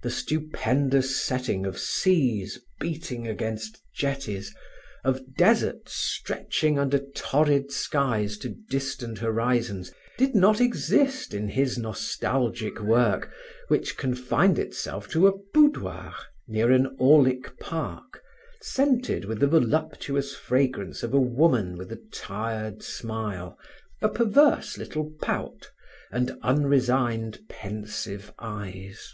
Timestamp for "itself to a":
14.58-15.34